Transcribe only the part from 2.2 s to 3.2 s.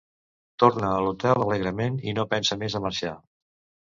no pensa més a marxar.